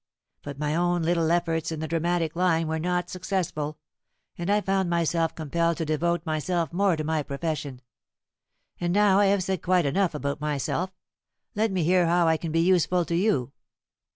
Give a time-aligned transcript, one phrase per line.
[0.41, 3.77] But my own little efforts in the dramatic line were not successful,
[4.35, 7.81] and I found myself compelled to devote myself more to my profession.
[8.79, 10.89] And now I have said quite enough about myself;
[11.53, 13.51] let me hear how I can be useful to you."